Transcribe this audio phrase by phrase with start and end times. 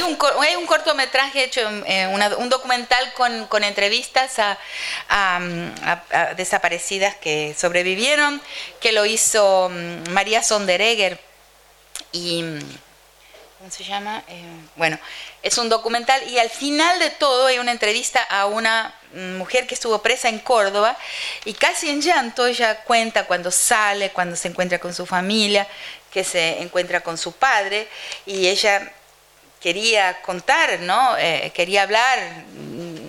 [0.00, 5.40] hay, un, cortometraje hecho, un documental con, entrevistas a,
[6.36, 8.40] desaparecidas que sobrevivieron,
[8.80, 11.20] que lo hizo mm, María Sonderegger
[12.12, 12.44] y...
[13.58, 14.22] ¿Cómo se llama?
[14.28, 14.44] Eh,
[14.76, 15.00] bueno,
[15.42, 19.74] es un documental y al final de todo hay una entrevista a una mujer que
[19.74, 20.96] estuvo presa en Córdoba
[21.44, 25.66] y casi en llanto ella cuenta cuando sale, cuando se encuentra con su familia,
[26.12, 27.88] que se encuentra con su padre
[28.26, 28.92] y ella
[29.60, 31.16] quería contar, ¿no?
[31.18, 32.18] Eh, quería hablar
[32.52, 33.08] mm,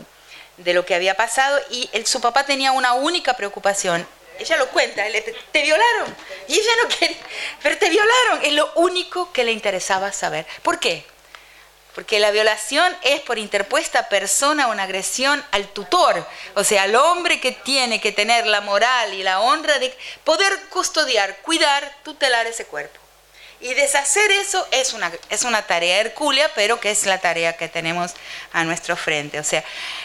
[0.58, 4.05] de lo que había pasado y su papá tenía una única preocupación.
[4.39, 5.03] Ella lo cuenta,
[5.52, 6.16] te violaron.
[6.48, 7.17] Y ella no quería,
[7.62, 8.39] pero te violaron.
[8.44, 10.45] Es lo único que le interesaba saber.
[10.63, 11.05] ¿Por qué?
[11.94, 16.25] Porque la violación es por interpuesta persona una agresión al tutor,
[16.55, 20.58] o sea, al hombre que tiene que tener la moral y la honra de poder
[20.70, 23.00] custodiar, cuidar, tutelar ese cuerpo.
[23.62, 27.67] Y deshacer eso es una, es una tarea hercúlea, pero que es la tarea que
[27.67, 28.14] tenemos
[28.53, 29.38] a nuestro frente.
[29.39, 29.64] O sea,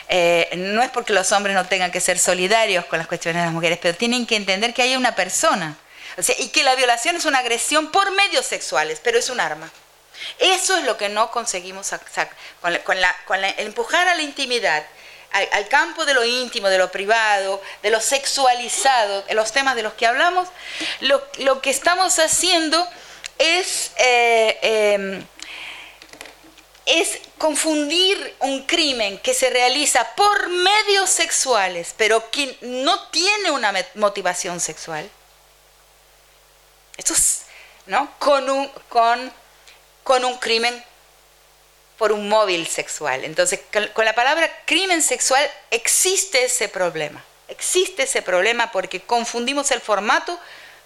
[0.09, 3.47] eh, no es porque los hombres no tengan que ser solidarios con las cuestiones de
[3.47, 5.77] las mujeres, pero tienen que entender que hay una persona.
[6.17, 9.39] O sea, y que la violación es una agresión por medios sexuales, pero es un
[9.39, 9.71] arma.
[10.39, 11.91] Eso es lo que no conseguimos
[12.61, 13.15] con, con, la,
[13.59, 14.84] empujar a la intimidad,
[15.33, 19.83] al, campo de lo íntimo, de lo privado, de lo sexualizado, de los temas de
[19.83, 20.48] los que hablamos,
[21.00, 22.89] lo, lo que estamos haciendo
[23.39, 25.27] es, eh, em,
[26.87, 33.73] es confundir un crimen que se realiza por medios sexuales, pero que no tiene una
[33.95, 35.09] motivación sexual.
[36.97, 37.43] Esto es,
[37.87, 38.12] ¿no?
[38.19, 39.33] Con un, con,
[40.03, 40.85] con un crimen
[41.99, 43.25] por un móvil sexual.
[43.25, 43.61] Entonces,
[43.93, 47.25] con la palabra crimen sexual existe ese problema.
[47.49, 50.39] Existe ese problema porque confundimos el formato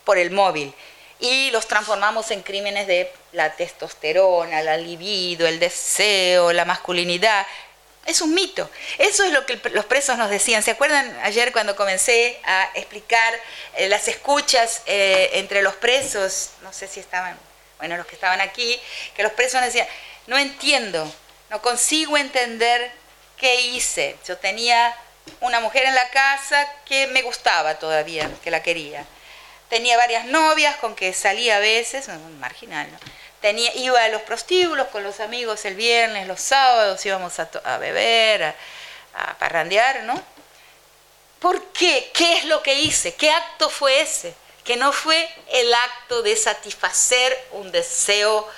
[0.05, 0.75] por el móvil
[1.21, 7.47] y los transformamos en crímenes de la testosterona, la libido, el deseo, la masculinidad.
[8.07, 8.71] Es un mito.
[8.99, 10.63] Eso es lo que los presos nos decían.
[10.63, 13.35] ¿Se acuerdan ayer cuando comencé a explicar
[13.77, 16.51] eh, las escuchas eh, entre los presos?
[16.63, 17.37] No sé si estaban,
[17.79, 18.81] bueno, los que estaban aquí,
[19.15, 19.87] que los presos decían,
[20.27, 21.13] no entiendo,
[21.51, 22.91] no consigo entender
[23.37, 24.17] qué hice.
[24.27, 24.97] Yo tenía
[25.41, 29.05] una mujer en la casa que me gustaba todavía, que la quería
[29.69, 32.09] tenía varias novias con que salía a veces,
[32.39, 32.99] marginal, ¿no?
[33.41, 38.43] Tenía, iba a los prostíbulos con los amigos el viernes, los sábados íbamos a, beber,
[38.43, 38.55] a,
[39.15, 40.21] a, parrandear, ¿no?
[41.39, 42.11] ¿Por qué?
[42.13, 43.15] ¿Qué es lo que hice?
[43.15, 44.35] ¿Qué acto fue ese?
[44.65, 48.49] Que no fue el acto de satisfacer un deseo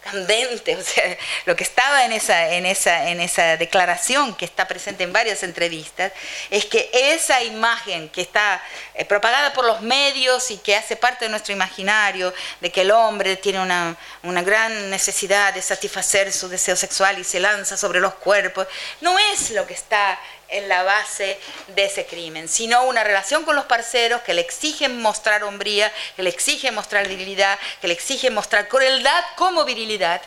[0.00, 4.66] candente, o sea, lo que estaba en esa, en, esa, en esa declaración que está
[4.66, 6.12] presente en varias entrevistas,
[6.50, 8.62] es que esa imagen que está
[8.94, 12.90] eh, propagada por los medios y que hace parte de nuestro imaginario, de que el
[12.90, 18.00] hombre tiene una, una gran necesidad de satisfacer su deseo sexual y se lanza sobre
[18.00, 18.66] los cuerpos,
[19.00, 20.18] no es lo que está
[20.50, 21.38] en la base
[21.68, 26.22] de ese crimen, sino una relación con los parceros que le exigen mostrar hombría, que
[26.22, 30.20] le exigen mostrar virilidad, que le exigen mostrar crueldad como virilidad,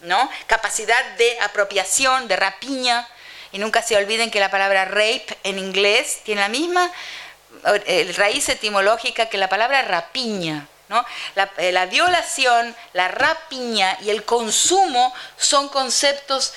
[0.00, 0.30] ¿no?
[0.46, 3.08] Capacidad de apropiación, de rapiña,
[3.52, 6.90] y nunca se olviden que la palabra rape en inglés tiene la misma
[7.86, 10.66] eh, raíz etimológica que la palabra rapiña.
[10.88, 11.04] ¿no?
[11.34, 16.52] La, eh, la, violación, la rapiña y el consumo son conceptos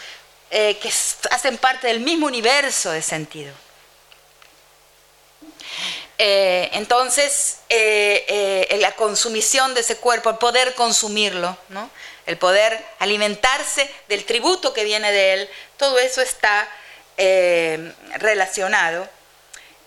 [0.49, 0.87] eh, que
[1.31, 3.53] hacen parte del mismo universo de sentido.
[6.17, 11.57] Eh, entonces, eh, la consumición de ese cuerpo, el poder consumirlo,
[12.25, 16.69] el poder alimentarse del tributo que viene de él, todo eso está
[18.15, 19.07] relacionado.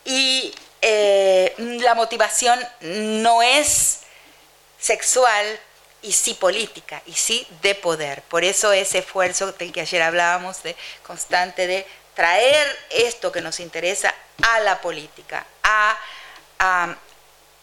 [0.05, 4.01] Y la motivación no es
[4.79, 5.61] sexual,
[6.03, 8.23] y sí política, y sí de poder.
[8.23, 13.61] Por eso ese esfuerzo del que ayer hablábamos, de constante de traer esto que nos
[13.61, 15.97] interesa a la política, a,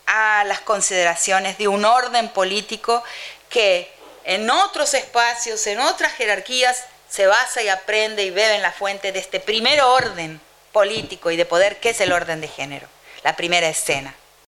[0.05, 3.03] a las consideraciones de un orden político
[3.49, 3.91] que
[4.23, 9.11] en otros espacios, en otras jerarquías, se basa y aprende y bebe en la fuente
[9.11, 10.41] de este primer orden
[10.71, 12.87] político y de poder, que es el orden de género,
[13.23, 14.13] la primera escena.